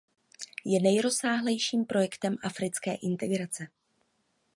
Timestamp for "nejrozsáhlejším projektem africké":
0.81-2.93